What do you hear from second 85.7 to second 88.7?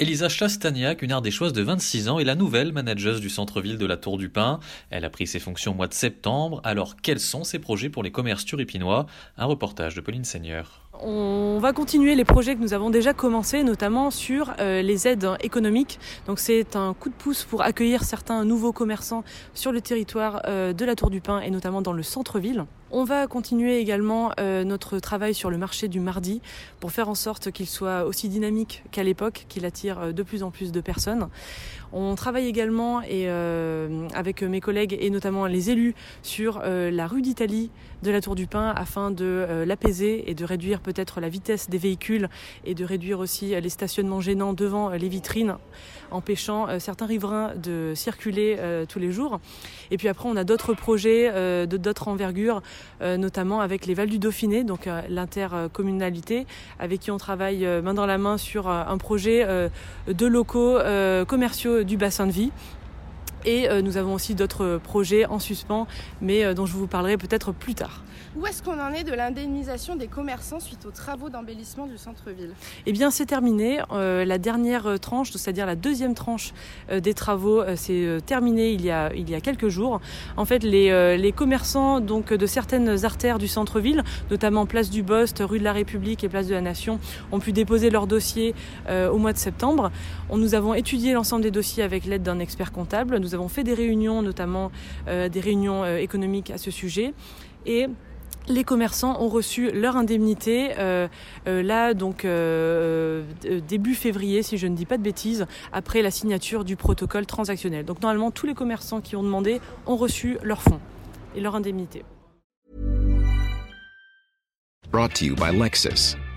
République et Place de la Nation, ont pu déposer leur dossier